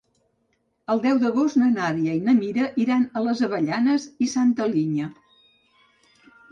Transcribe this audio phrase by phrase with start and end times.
[0.93, 5.17] El deu d'agost na Nàdia i na Mira iran a les Avellanes i Santa Linya.